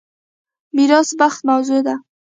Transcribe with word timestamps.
میراث 0.75 1.09
بخت 1.19 1.41
موضوع 1.49 1.81
ده. 1.87 1.95